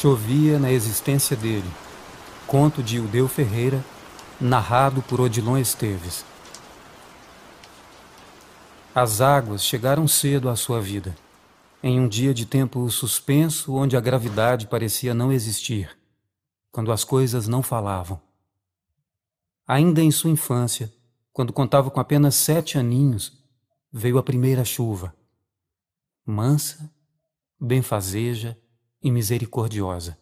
[0.00, 1.68] Chovia na existência dele.
[2.46, 3.84] Conto de Ildeu Ferreira,
[4.40, 6.24] narrado por Odilon Esteves.
[8.94, 11.16] As águas chegaram cedo à sua vida,
[11.82, 15.98] em um dia de tempo suspenso onde a gravidade parecia não existir,
[16.70, 18.20] quando as coisas não falavam.
[19.66, 20.94] Ainda em sua infância,
[21.32, 23.36] quando contava com apenas sete aninhos,
[23.92, 25.12] veio a primeira chuva.
[26.24, 26.88] Mansa,
[27.60, 28.56] benfazeja,
[29.08, 30.16] e misericordiosa.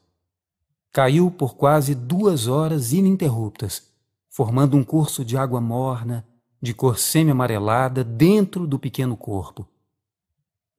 [0.93, 3.91] Caiu por quase duas horas ininterruptas,
[4.31, 6.27] formando um curso de água morna,
[6.61, 9.67] de cor semi-amarelada, dentro do pequeno corpo.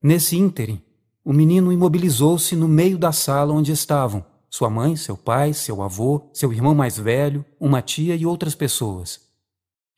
[0.02, 0.81] Nesse ínterim,
[1.23, 6.30] o menino imobilizou-se no meio da sala onde estavam sua mãe, seu pai, seu avô,
[6.33, 9.19] seu irmão mais velho, uma tia e outras pessoas.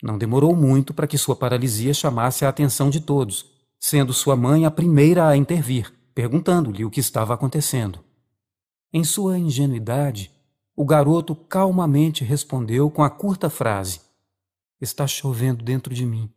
[0.02, 3.46] Não demorou muito para que sua paralisia chamasse a atenção de todos,
[3.80, 8.00] sendo sua mãe a primeira a intervir, perguntando-lhe o que estava acontecendo.
[8.92, 10.32] Em sua ingenuidade,
[10.76, 14.02] o garoto calmamente respondeu com a curta frase:
[14.80, 16.32] Está chovendo dentro de mim.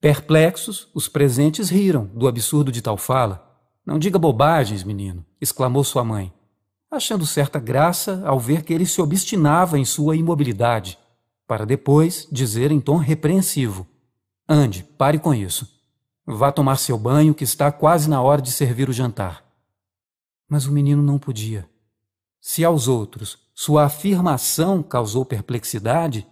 [0.00, 3.46] Perplexos, os presentes riram do absurdo de tal fala.
[3.84, 6.32] Não diga bobagens, menino, exclamou sua mãe,
[6.90, 10.98] achando certa graça ao ver que ele se obstinava em sua imobilidade,
[11.46, 13.86] para depois dizer em tom repreensivo:
[14.48, 15.79] Ande, pare com isso.
[16.36, 19.44] Vá tomar seu banho, que está quase na hora de servir o jantar.
[20.48, 21.68] Mas o menino não podia.
[22.40, 26.26] Se aos outros sua afirmação causou perplexidade,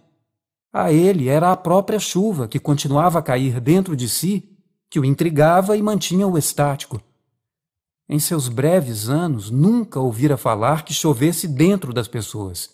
[0.73, 4.57] a ele era a própria chuva que continuava a cair dentro de si
[4.89, 7.01] que o intrigava e mantinha-o estático.
[8.07, 12.71] Em seus breves anos, nunca ouvira falar que chovesse dentro das pessoas.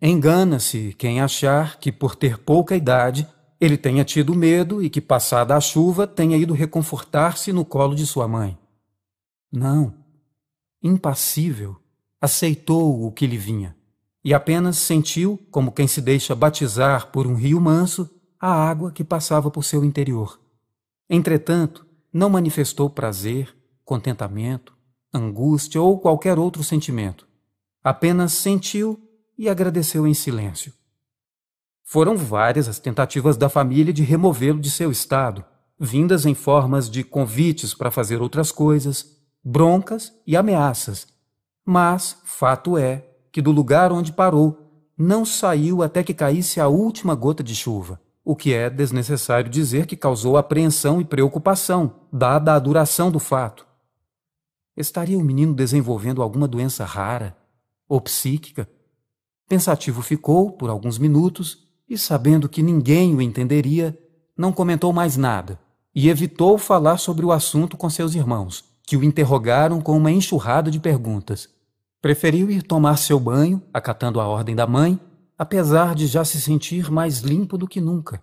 [0.00, 3.26] Engana-se quem achar que, por ter pouca idade,
[3.60, 8.06] ele tenha tido medo e que, passada a chuva, tenha ido reconfortar-se no colo de
[8.06, 8.58] sua mãe.
[9.50, 9.94] Não.
[10.82, 11.76] Impassível,
[12.20, 13.78] aceitou o que lhe vinha
[14.24, 19.02] e apenas sentiu, como quem se deixa batizar por um rio manso, a água que
[19.02, 20.38] passava por seu interior.
[21.08, 24.76] Entretanto, não manifestou prazer, contentamento,
[25.12, 27.26] angústia ou qualquer outro sentimento.
[27.82, 29.00] Apenas sentiu
[29.36, 30.74] e agradeceu em silêncio.
[31.90, 35.42] Foram várias as tentativas da família de removê-lo de seu estado,
[35.80, 41.06] vindas em formas de convites para fazer outras coisas, broncas e ameaças.
[41.64, 47.14] Mas fato é que do lugar onde parou não saiu até que caísse a última
[47.14, 52.58] gota de chuva, o que é desnecessário dizer que causou apreensão e preocupação, dada a
[52.58, 53.66] duração do fato.
[54.76, 57.34] Estaria o menino desenvolvendo alguma doença rara
[57.88, 58.68] ou psíquica?
[59.48, 63.98] Pensativo ficou por alguns minutos e, sabendo que ninguém o entenderia,
[64.36, 65.58] não comentou mais nada
[65.94, 70.70] e evitou falar sobre o assunto com seus irmãos, que o interrogaram com uma enxurrada
[70.70, 71.48] de perguntas.
[72.00, 75.00] Preferiu ir tomar seu banho, acatando a ordem da mãe,
[75.36, 78.22] apesar de já se sentir mais limpo do que nunca.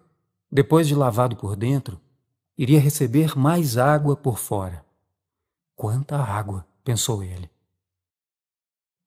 [0.49, 1.99] Depois de lavado por dentro,
[2.57, 4.85] iria receber mais água por fora.
[5.75, 7.49] Quanta água, pensou ele.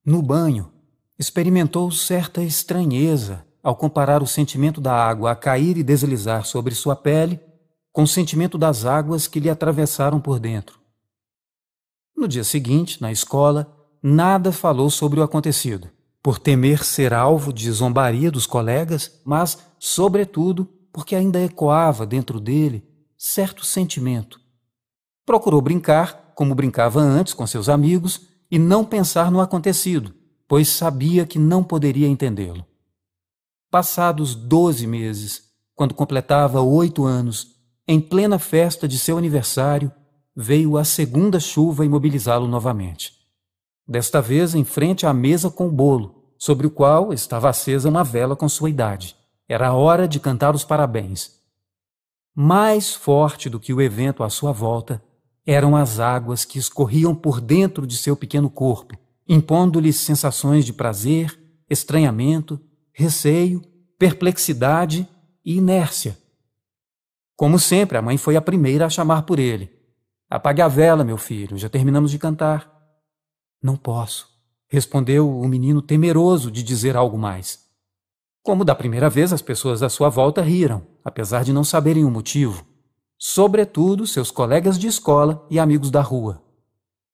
[0.04, 0.70] No banho,
[1.18, 6.94] experimentou certa estranheza ao comparar o sentimento da água a cair e deslizar sobre sua
[6.96, 7.40] pele
[7.92, 10.78] com o sentimento das águas que lhe atravessaram por dentro.
[12.16, 15.88] No dia seguinte, na escola, nada falou sobre o acontecido,
[16.22, 22.84] por temer ser alvo de zombaria dos colegas, mas, sobretudo, porque ainda ecoava dentro dele
[23.16, 24.40] certo sentimento.
[25.26, 30.14] Procurou brincar, como brincava antes com seus amigos, e não pensar no acontecido,
[30.46, 32.64] pois sabia que não poderia entendê-lo.
[33.70, 35.42] Passados doze meses,
[35.74, 37.54] quando completava oito anos,
[37.86, 39.92] em plena festa de seu aniversário,
[40.34, 43.12] veio a segunda chuva imobilizá-lo novamente.
[43.86, 48.02] Desta vez em frente à mesa com o bolo, sobre o qual estava acesa uma
[48.02, 49.14] vela com sua idade.
[49.46, 51.32] Era a hora de cantar os parabéns.
[52.34, 55.02] Mais forte do que o evento à sua volta
[55.44, 58.96] eram as águas que escorriam por dentro de seu pequeno corpo,
[59.28, 61.38] impondo-lhe sensações de prazer,
[61.68, 62.58] estranhamento
[62.98, 63.62] receio,
[63.96, 65.08] perplexidade
[65.44, 66.18] e inércia.
[67.36, 69.70] Como sempre, a mãe foi a primeira a chamar por ele.
[70.28, 72.68] Apague a vela, meu filho, já terminamos de cantar.
[73.62, 74.28] Não posso,
[74.66, 77.68] respondeu o menino temeroso de dizer algo mais.
[78.42, 82.10] Como da primeira vez, as pessoas à sua volta riram, apesar de não saberem o
[82.10, 82.66] motivo.
[83.16, 86.42] Sobretudo seus colegas de escola e amigos da rua.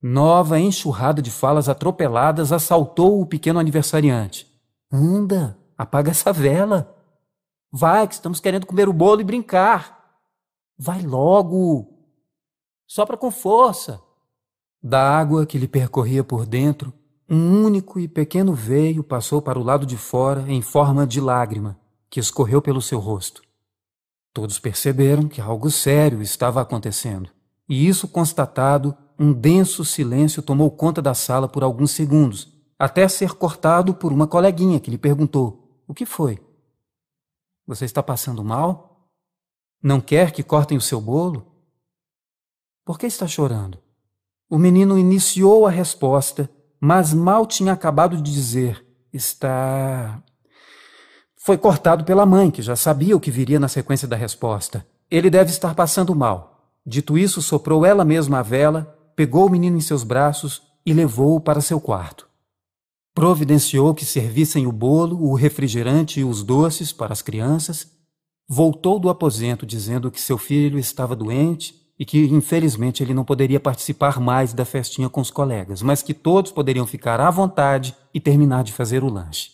[0.02, 4.46] Nova enxurrada de falas atropeladas assaltou o pequeno aniversariante.
[4.90, 6.96] Anda, Apaga essa vela.
[7.70, 10.20] Vai, que estamos querendo comer o bolo e brincar.
[10.78, 11.92] Vai logo.
[12.86, 14.00] Sopra com força.
[14.82, 16.92] Da água que lhe percorria por dentro,
[17.28, 21.78] um único e pequeno veio passou para o lado de fora em forma de lágrima,
[22.10, 23.42] que escorreu pelo seu rosto.
[24.32, 27.30] Todos perceberam que algo sério estava acontecendo,
[27.66, 33.32] e isso constatado, um denso silêncio tomou conta da sala por alguns segundos, até ser
[33.32, 36.38] cortado por uma coleguinha que lhe perguntou: O que foi?
[37.66, 39.08] Você está passando mal?
[39.82, 41.46] Não quer que cortem o seu bolo?
[42.84, 43.78] Por que está chorando?
[44.48, 46.50] O menino iniciou a resposta,
[46.80, 50.22] mas mal tinha acabado de dizer: Está.
[51.36, 54.86] Foi cortado pela mãe, que já sabia o que viria na sequência da resposta.
[55.10, 56.72] Ele deve estar passando mal.
[56.86, 61.40] Dito isso, soprou ela mesma a vela, pegou o menino em seus braços e levou-o
[61.40, 62.28] para seu quarto.
[63.14, 67.92] Providenciou que servissem o bolo, o refrigerante e os doces para as crianças.
[68.48, 73.60] Voltou do aposento dizendo que seu filho estava doente e que, infelizmente, ele não poderia
[73.60, 78.18] participar mais da festinha com os colegas, mas que todos poderiam ficar à vontade e
[78.18, 79.52] terminar de fazer o lanche.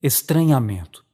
[0.00, 1.04] Estranhamento.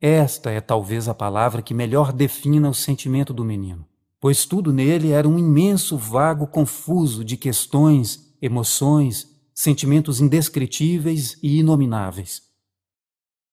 [0.00, 3.86] Esta é talvez a palavra que melhor defina o sentimento do menino,
[4.18, 9.29] pois tudo nele era um imenso vago confuso de questões, emoções,
[9.60, 12.40] sentimentos indescritíveis e inomináveis.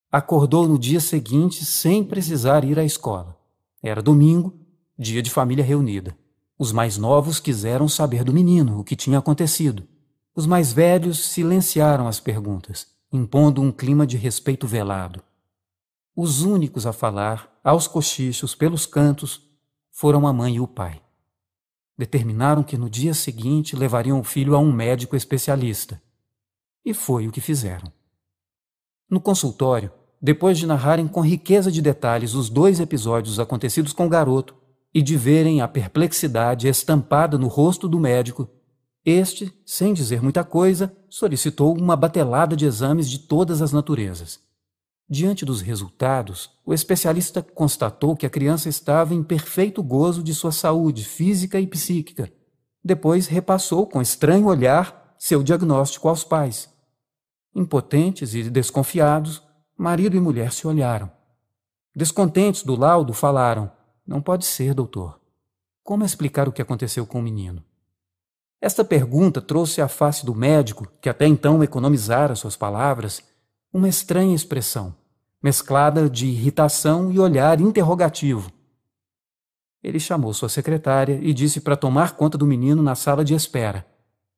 [0.09, 3.38] Acordou no dia seguinte sem precisar ir à escola.
[3.83, 4.57] Era domingo
[4.98, 6.18] dia de família reunida.
[6.57, 9.86] Os mais novos quiseram saber do menino o que tinha acontecido.
[10.33, 15.21] Os mais velhos silenciaram as perguntas, impondo um clima de respeito velado.
[16.15, 19.42] Os únicos a falar, aos cochichos, pelos cantos,
[19.92, 21.01] foram a mãe e o pai.
[21.98, 26.02] Determinaram que no dia seguinte levariam o filho a um médico especialista.
[26.86, 27.92] E foi o que fizeram.
[29.10, 29.92] No consultório,
[30.22, 34.56] depois de narrarem com riqueza de detalhes os dois episódios acontecidos com o garoto,
[34.94, 38.50] e de verem a perplexidade estampada no rosto do médico,
[39.06, 44.40] este, sem dizer muita coisa, solicitou uma batelada de exames de todas as naturezas.
[45.09, 50.51] Diante dos resultados, o especialista constatou que a criança estava em perfeito gozo de sua
[50.51, 52.31] saúde física e psíquica.
[52.83, 56.69] Depois repassou com estranho olhar seu diagnóstico aos pais.
[57.56, 59.42] Impotentes e desconfiados,
[59.77, 61.10] marido e mulher se olharam.
[61.95, 63.71] Descontentes do laudo, falaram:
[64.06, 65.19] não pode ser, doutor.
[65.83, 67.63] Como explicar o que aconteceu com o menino?
[68.60, 73.24] Esta pergunta trouxe à face do médico, que até então economizara suas palavras,
[73.77, 74.95] uma estranha expressão,
[75.41, 78.51] mesclada de irritação e olhar interrogativo.
[79.83, 83.85] Ele chamou sua secretária e disse para tomar conta do menino na sala de espera.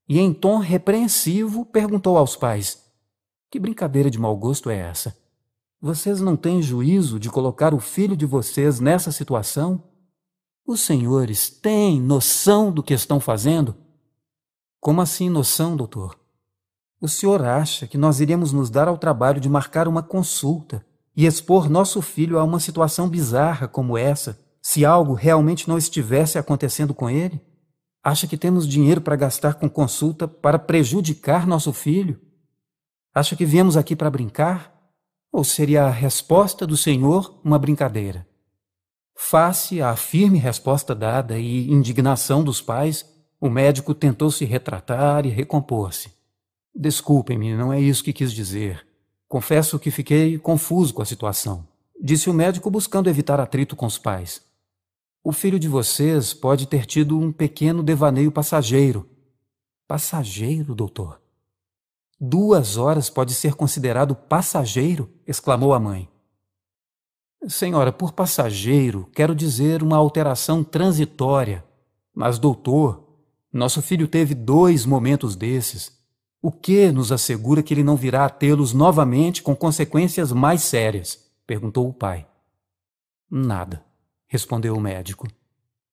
[0.10, 2.84] E em tom repreensivo perguntou aos pais:
[3.50, 5.18] Que brincadeira de mau gosto é essa?
[5.80, 9.82] Vocês não têm juízo de colocar o filho de vocês nessa situação?
[10.68, 13.74] Os senhores têm noção do que estão fazendo?
[14.82, 16.19] Como assim noção, doutor?
[17.02, 20.86] O senhor acha que nós iremos nos dar ao trabalho de marcar uma consulta
[21.16, 26.38] e expor nosso filho a uma situação bizarra como essa, se algo realmente não estivesse
[26.38, 27.42] acontecendo com ele?
[28.04, 32.20] Acha que temos dinheiro para gastar com consulta para prejudicar nosso filho?
[33.16, 34.74] Acha que viemos aqui para brincar?
[35.32, 38.28] Ou seria a resposta do Senhor uma brincadeira?
[39.16, 43.06] Face à firme resposta dada e indignação dos pais,
[43.40, 46.19] o médico tentou se retratar e recompor-se.
[46.74, 48.86] Desculpem-me, não é isso que quis dizer.
[49.28, 51.68] Confesso que fiquei confuso com a situação,
[52.02, 54.42] disse o médico buscando evitar atrito com os pais.
[55.24, 59.08] O filho de vocês pode ter tido um pequeno devaneio passageiro.
[59.88, 61.22] Passageiro, doutor?
[62.20, 65.10] Duas horas pode ser considerado passageiro?
[65.28, 66.10] exclamou a mãe.
[67.48, 71.64] Senhora, por passageiro, quero dizer uma alteração transitória.
[72.14, 73.08] Mas, doutor,
[73.52, 75.99] nosso filho teve dois momentos desses.
[76.42, 81.30] O que nos assegura que ele não virá a tê-los novamente com consequências mais sérias?
[81.46, 82.28] perguntou o pai.
[83.30, 83.84] Nada,
[84.28, 85.28] respondeu o médico.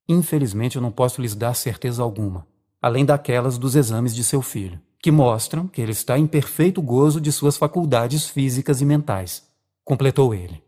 [0.09, 2.47] Infelizmente eu não posso lhes dar certeza alguma,
[2.81, 7.21] além daquelas dos exames de seu filho que mostram que ele está em perfeito gozo
[7.21, 9.49] de suas faculdades físicas e mentais,
[9.85, 10.61] completou ele.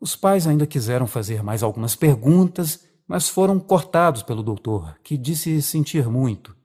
[0.00, 5.60] Os pais ainda quiseram fazer mais algumas perguntas, mas foram cortados pelo doutor, que disse
[5.60, 6.56] sentir muito,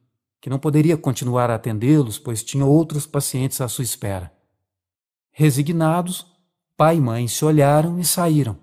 [0.46, 4.32] que não poderia continuar a atendê-los, pois tinha outros pacientes à sua espera.
[5.32, 6.24] Resignados,
[6.78, 8.56] pai e mãe se olharam e saíram.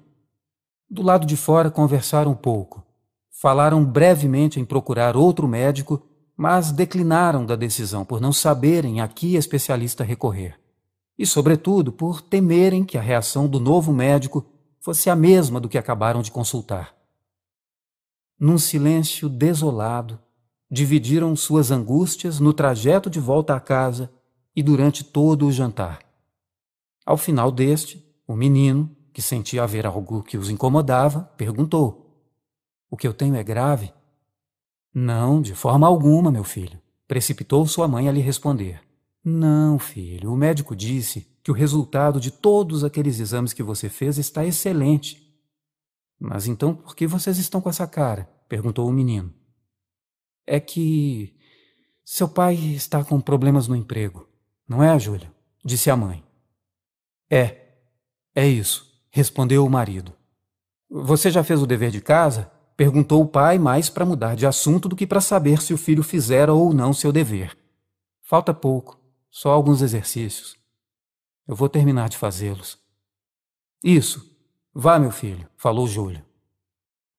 [0.89, 2.87] Do lado de fora conversaram um pouco.
[3.33, 6.01] Falaram brevemente em procurar outro médico
[6.37, 10.61] mas declinaram da decisão por não saberem a que especialista recorrer.
[11.19, 14.47] E, sobretudo, por temerem que a reação do novo médico
[14.79, 16.95] fosse a mesma do que acabaram de consultar.
[18.39, 20.21] Num silêncio desolado,
[20.73, 24.11] dividiram suas angústias no trajeto de volta à casa
[24.57, 25.99] e durante todo o jantar.
[27.05, 32.27] Ao final deste, o menino, que sentia haver algo que os incomodava, perguntou:
[32.91, 33.93] O que eu tenho é grave?
[34.95, 36.81] Não, de forma alguma, meu filho.
[37.07, 38.81] Precipitou sua mãe a lhe responder.
[39.23, 44.17] Não, filho, o médico disse que o resultado de todos aqueles exames que você fez
[44.17, 45.23] está excelente.
[46.19, 48.27] Mas então por que vocês estão com essa cara?
[48.49, 49.42] perguntou o menino.
[50.47, 51.35] É que
[52.05, 54.29] seu pai está com problemas no emprego,
[54.69, 55.33] não é, Júlia?
[55.65, 56.25] disse a mãe.
[57.31, 57.69] É,
[58.35, 60.13] é isso, respondeu o marido.
[60.91, 62.51] Você já fez o dever de casa?
[62.77, 66.03] perguntou o pai, mais para mudar de assunto do que para saber se o filho
[66.03, 67.57] fizera ou não seu dever.
[68.21, 70.57] Falta pouco, só alguns exercícios.
[71.47, 72.79] Eu vou terminar de fazê-los.
[73.85, 74.31] Isso.
[74.75, 76.25] Vá, meu filho, falou Júlia.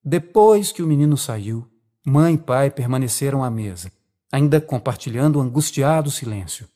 [0.03, 1.67] Depois que o menino saiu,
[2.05, 3.91] mãe e pai permaneceram à mesa,
[4.31, 6.67] ainda compartilhando o angustiado silêncio.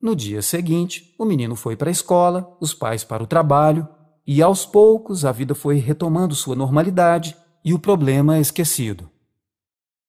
[0.00, 3.88] No dia seguinte, o menino foi para a escola, os pais para o trabalho,
[4.26, 9.10] e aos poucos a vida foi retomando sua normalidade e o problema esquecido.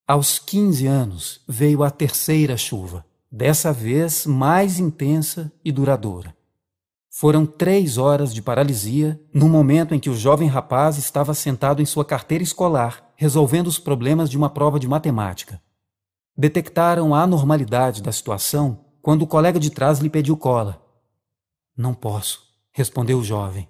[0.07, 6.35] Aos 15 anos veio a terceira chuva dessa vez mais intensa e duradoura.
[7.09, 11.85] Foram três horas de paralisia no momento em que o jovem rapaz estava sentado em
[11.85, 15.61] sua carteira escolar, resolvendo os problemas de uma prova de matemática.
[16.37, 20.81] Detectaram a anormalidade da situação quando o colega de trás lhe pediu cola.
[21.75, 23.67] Não posso, respondeu o jovem.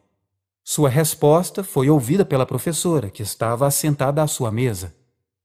[0.64, 4.96] Sua resposta foi ouvida pela professora, que estava assentada à sua mesa.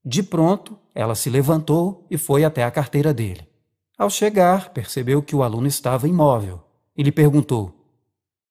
[0.05, 3.49] De pronto, ela se levantou e foi até a carteira dele.
[3.97, 6.63] Ao chegar, percebeu que o aluno estava imóvel
[6.95, 7.73] e lhe perguntou: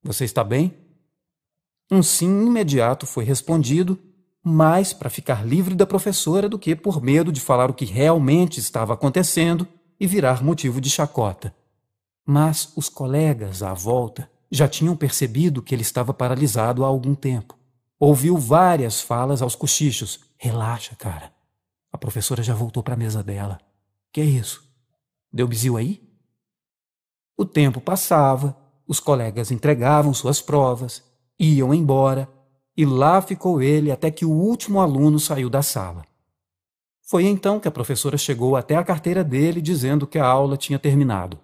[0.02, 0.76] Você está bem?
[1.88, 3.96] Um sim imediato foi respondido,
[4.46, 8.60] mais para ficar livre da professora do que por medo de falar o que realmente
[8.60, 9.66] estava acontecendo
[9.98, 11.54] e virar motivo de chacota.
[12.26, 17.56] Mas os colegas à volta já tinham percebido que ele estava paralisado há algum tempo.
[17.98, 20.20] Ouviu várias falas aos cochichos.
[20.36, 21.32] Relaxa, cara.
[21.90, 23.58] A professora já voltou para a mesa dela.
[24.12, 24.62] Que é isso?
[25.32, 26.02] Deu bizil aí?
[27.36, 31.02] O tempo passava, os colegas entregavam suas provas,
[31.38, 32.28] iam embora,
[32.76, 36.04] e lá ficou ele até que o último aluno saiu da sala.
[37.02, 40.78] Foi então que a professora chegou até a carteira dele dizendo que a aula tinha
[40.78, 41.38] terminado.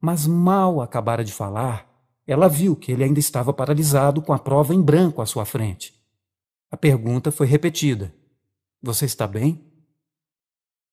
[0.00, 1.86] Mas mal acabara de falar,
[2.26, 5.94] ela viu que ele ainda estava paralisado com a prova em branco à sua frente.
[6.70, 8.14] A pergunta foi repetida:
[8.82, 9.62] Você está bem?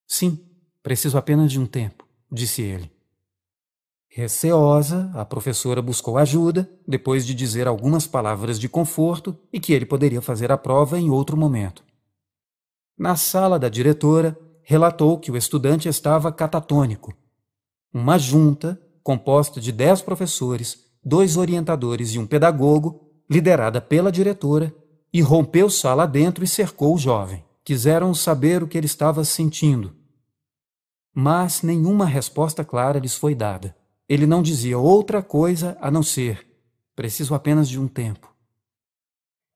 [0.06, 0.40] Sim,
[0.84, 2.90] preciso apenas de um tempo disse ele.
[4.14, 9.86] Receosa, a professora buscou ajuda, depois de dizer algumas palavras de conforto e que ele
[9.86, 11.82] poderia fazer a prova em outro momento.
[13.00, 17.14] Na sala da diretora, relatou que o estudante estava catatônico.
[17.94, 24.76] Uma junta, composta de dez professores, dois orientadores e um pedagogo, liderada pela diretora,
[25.14, 27.46] irrompeu sala dentro e cercou o jovem.
[27.64, 30.02] Quiseram saber o que ele estava sentindo
[31.14, 33.76] mas nenhuma resposta clara lhes foi dada.
[34.12, 36.46] Ele não dizia outra coisa a não ser:
[36.94, 38.30] preciso apenas de um tempo.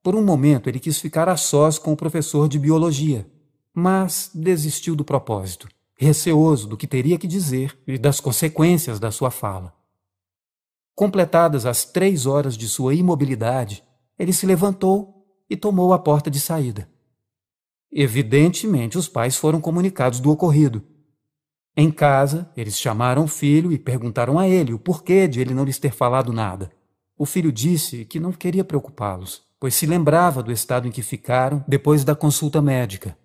[0.01, 3.29] Por um momento ele quis ficar a sós com o professor de biologia,
[3.73, 9.29] mas desistiu do propósito, receoso do que teria que dizer e das consequências da sua
[9.29, 9.75] fala.
[10.95, 13.83] Completadas as três horas de sua imobilidade,
[14.17, 16.89] ele se levantou e tomou a porta de saída.
[17.91, 20.81] Evidentemente, os pais foram comunicados do ocorrido
[21.77, 25.65] em casa, eles chamaram o filho e perguntaram a ele o porquê de ele não
[25.65, 26.71] lhes ter falado nada.
[27.17, 31.63] O filho disse que não queria preocupá-los, pois se lembrava do estado em que ficaram
[31.67, 33.17] depois da consulta médica.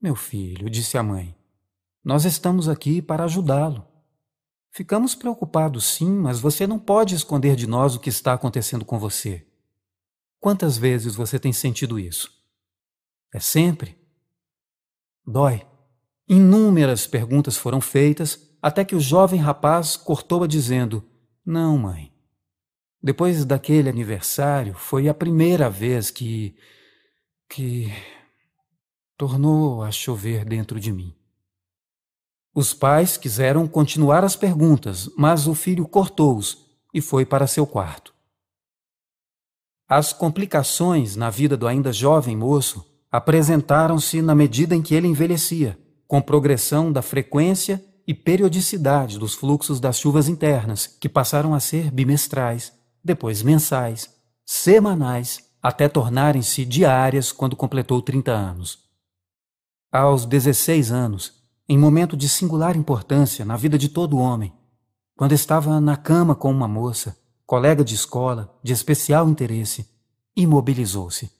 [0.00, 1.36] Meu filho, disse a mãe,
[2.02, 3.86] nós estamos aqui para ajudá-lo.
[4.70, 8.98] Ficamos preocupados, sim, mas você não pode esconder de nós o que está acontecendo com
[8.98, 9.46] você.
[10.40, 12.32] Quantas vezes você tem sentido isso?
[13.34, 13.98] É sempre?
[15.26, 15.66] Dói.
[16.28, 21.04] Inúmeras perguntas foram feitas até que o jovem rapaz cortou-a dizendo:
[21.44, 22.12] Não, mãe.
[23.00, 26.56] Depois daquele aniversário, foi a primeira vez que.
[27.48, 27.92] que.
[29.16, 31.14] tornou a chover dentro de mim.
[32.52, 38.12] Os pais quiseram continuar as perguntas, mas o filho cortou-os e foi para seu quarto.
[39.88, 45.78] As complicações na vida do ainda jovem moço apresentaram-se na medida em que ele envelhecia
[46.06, 51.90] com progressão da frequência e periodicidade dos fluxos das chuvas internas, que passaram a ser
[51.90, 52.72] bimestrais,
[53.02, 58.78] depois mensais, semanais, até tornarem-se diárias quando completou 30 anos.
[59.90, 61.32] Aos 16 anos,
[61.68, 64.52] em momento de singular importância na vida de todo homem,
[65.16, 69.88] quando estava na cama com uma moça, colega de escola, de especial interesse,
[70.36, 71.30] imobilizou-se.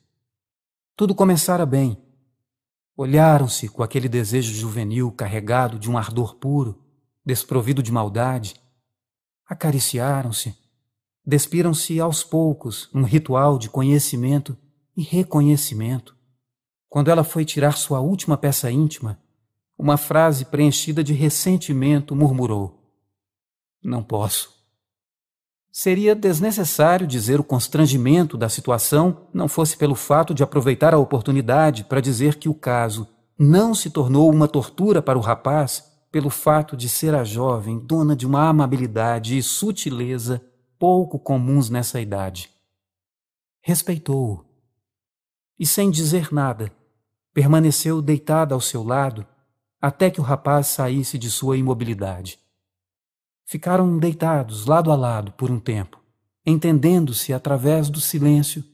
[0.96, 2.06] Tudo começara bem.
[2.97, 6.83] Olharam-se com aquele desejo juvenil carregado de um ardor puro,
[7.25, 8.55] desprovido de maldade.
[9.47, 10.57] Acariciaram-se,
[11.25, 14.57] despiram-se aos poucos num ritual de conhecimento
[14.97, 16.17] e reconhecimento.
[16.88, 19.21] Quando ela foi tirar sua última peça íntima,
[19.76, 22.83] uma frase preenchida de ressentimento murmurou:
[23.85, 24.56] Não posso.
[25.78, 31.85] Seria desnecessário dizer o constrangimento da situação não fosse pelo fato de aproveitar a oportunidade
[31.85, 33.06] para dizer que o caso
[33.38, 38.16] não se tornou uma tortura para o rapaz pelo fato de ser a jovem dona
[38.16, 40.40] de uma amabilidade e sutileza
[40.78, 42.49] pouco comuns nessa idade.
[43.61, 44.47] Respeitou-o.
[45.59, 46.73] E sem dizer nada,
[47.35, 49.26] permaneceu deitada ao seu lado
[49.78, 52.46] até que o rapaz saísse de sua imobilidade.
[53.49, 56.00] Ficaram deitados lado a lado por um tempo,
[56.45, 58.65] entendendo-se através do silêncio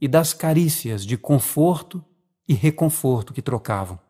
[0.00, 2.02] e das carícias de conforto
[2.48, 4.00] e reconforto que trocavam.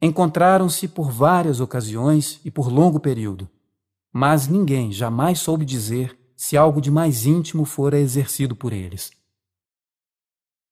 [0.00, 3.50] Encontraram-se por várias ocasiões e por longo período,
[4.10, 9.12] mas ninguém jamais soube dizer se algo de mais íntimo fora exercido por eles.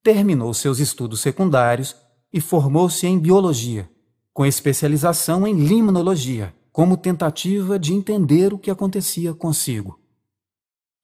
[0.02, 1.94] Terminou seus estudos secundários
[2.32, 3.86] e formou-se em biologia,
[4.32, 10.00] com especialização em limnologia como tentativa de entender o que acontecia consigo.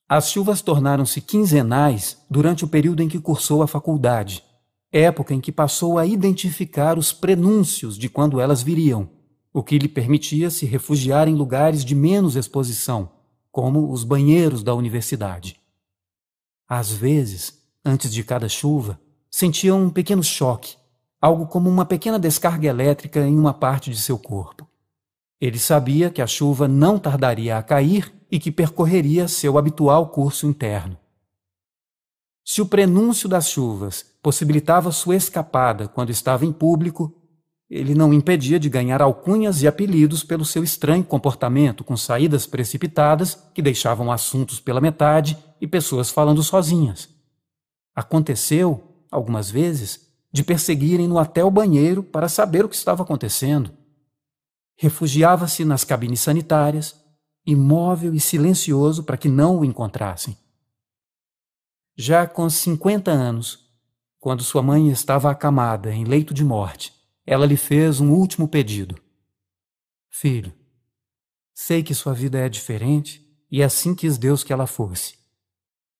[0.08, 4.42] As chuvas tornaram-se quinzenais durante o período em que cursou a faculdade,
[4.90, 9.10] época em que passou a identificar os prenúncios de quando elas viriam,
[9.52, 13.10] o que lhe permitia se refugiar em lugares de menos exposição,
[13.52, 15.60] como os banheiros da universidade.
[16.66, 18.98] Às vezes, antes de cada chuva,
[19.30, 20.76] sentia um pequeno choque,
[21.20, 24.67] algo como uma pequena descarga elétrica em uma parte de seu corpo.
[25.40, 30.46] Ele sabia que a chuva não tardaria a cair e que percorreria seu habitual curso
[30.46, 30.98] interno.
[32.44, 37.14] Se o prenúncio das chuvas possibilitava sua escapada quando estava em público,
[37.70, 43.38] ele não impedia de ganhar alcunhas e apelidos pelo seu estranho comportamento com saídas precipitadas
[43.54, 47.08] que deixavam assuntos pela metade e pessoas falando sozinhas.
[47.94, 53.77] Aconteceu, algumas vezes, de perseguirem-no até o banheiro para saber o que estava acontecendo
[54.80, 56.94] refugiava-se nas cabines sanitárias,
[57.44, 60.38] imóvel e silencioso para que não o encontrassem.
[61.96, 63.68] Já com 50 anos,
[64.20, 66.94] quando sua mãe estava acamada em leito de morte,
[67.26, 68.94] ela lhe fez um último pedido.
[70.08, 70.54] Filho,
[71.52, 75.18] sei que sua vida é diferente e assim quis Deus que ela fosse.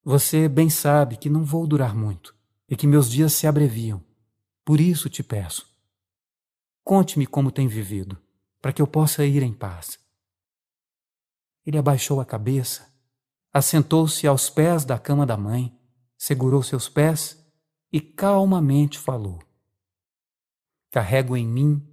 [0.05, 2.33] Você bem sabe que não vou durar muito
[2.69, 4.01] e que meus dias se abreviam.
[4.65, 5.67] Por isso te peço.
[6.85, 8.17] Conte-me como tem vivido
[8.61, 9.99] para que eu possa ir em paz.
[11.65, 12.93] Ele abaixou a cabeça,
[13.53, 15.77] assentou-se aos pés da cama da mãe,
[16.17, 17.39] segurou seus pés
[17.93, 19.43] e calmamente falou:
[20.91, 21.87] Carrego em mim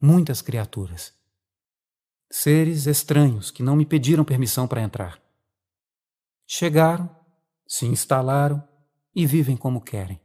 [0.00, 1.14] muitas criaturas,
[2.30, 5.22] seres estranhos que não me pediram permissão para entrar.
[6.46, 7.08] Chegaram,
[7.66, 8.66] se instalaram
[9.14, 10.20] e vivem como querem.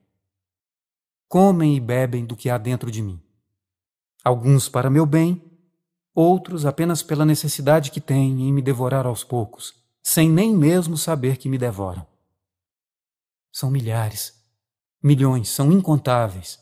[1.27, 3.21] Comem e bebem do que há dentro de mim.
[4.23, 5.48] Alguns para meu bem
[6.19, 11.37] outros apenas pela necessidade que têm em me devorar aos poucos, sem nem mesmo saber
[11.37, 12.05] que me devoram.
[13.49, 14.33] São milhares,
[15.01, 16.59] milhões, são incontáveis.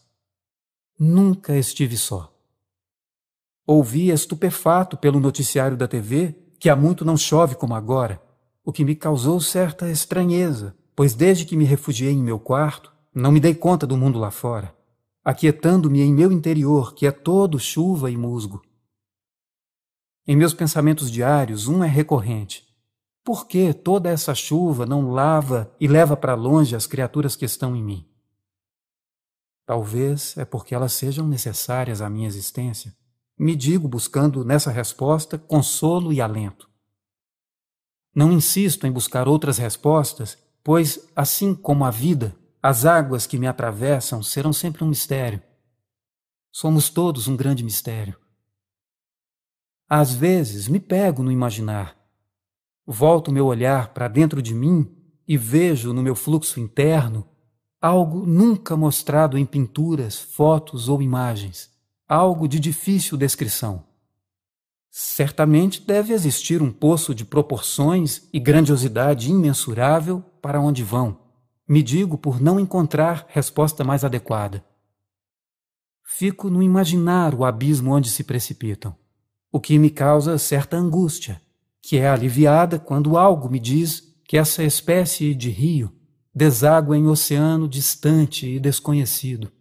[0.99, 2.31] Nunca estive só.
[3.65, 8.21] Ouvi estupefato pelo noticiário da TV que há muito não chove como agora,
[8.63, 13.31] o que me causou certa estranheza, pois desde que me refugiei em meu quarto, não
[13.31, 14.71] me dei conta do mundo lá fora,
[15.25, 18.61] aquietando-me em meu interior, que é todo chuva e musgo.
[20.29, 22.67] Em meus pensamentos diários, um é recorrente.
[23.23, 27.73] Por que toda essa chuva não lava e leva para longe as criaturas que estão
[27.73, 28.05] em mim?
[29.65, 32.93] Talvez é porque elas sejam necessárias à minha existência.
[33.39, 36.69] Me digo buscando nessa resposta consolo e alento.
[38.13, 43.47] Não insisto em buscar outras respostas, pois, assim como a vida, as águas que me
[43.47, 45.41] atravessam serão sempre um mistério.
[46.51, 48.17] Somos todos um grande mistério.
[49.89, 51.95] Às vezes me pego no imaginar.
[52.85, 54.89] Volto meu olhar para dentro de mim
[55.27, 57.27] e vejo no meu fluxo interno
[57.81, 61.69] algo nunca mostrado em pinturas, fotos ou imagens,
[62.07, 63.85] algo de difícil descrição.
[64.89, 71.19] Certamente deve existir um poço de proporções e grandiosidade imensurável para onde vão.
[71.67, 74.65] Me digo por não encontrar resposta mais adequada.
[76.03, 78.95] Fico no imaginar o abismo onde se precipitam,
[79.51, 81.41] o que me causa certa angústia,
[81.81, 85.93] que é aliviada quando algo me diz que essa espécie de rio
[86.33, 89.51] deságua em oceano distante e desconhecido.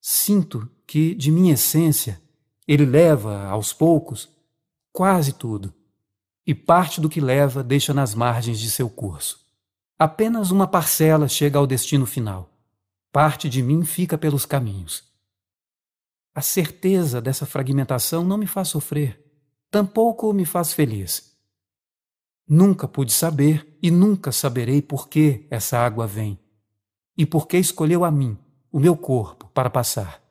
[0.00, 2.20] Sinto que, de minha essência,
[2.68, 4.28] ele leva, aos poucos,
[4.92, 5.72] quase tudo,
[6.46, 9.40] e parte do que leva deixa nas margens de seu curso.
[9.98, 12.50] Apenas uma parcela chega ao destino final.
[13.12, 15.11] Parte de mim fica pelos caminhos.
[16.34, 19.22] A certeza dessa fragmentação não me faz sofrer,
[19.70, 21.36] tampouco me faz feliz.
[22.48, 26.38] Nunca pude saber e nunca saberei por que essa água vem
[27.16, 28.38] e por que escolheu a mim,
[28.70, 30.22] o meu corpo, para passar.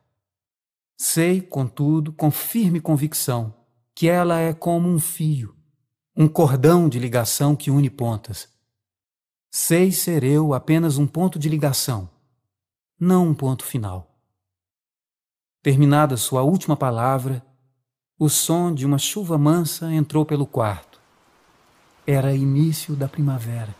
[0.97, 3.53] Sei, contudo, com firme convicção,
[3.93, 5.55] que ela é como um fio,
[6.15, 8.49] um cordão de ligação que une pontas.
[9.51, 12.09] Sei ser eu apenas um ponto de ligação,
[12.99, 14.10] não um ponto final.
[15.63, 17.45] Terminada sua última palavra,
[18.17, 20.99] o som de uma chuva mansa entrou pelo quarto.
[22.05, 23.75] Era início da primavera.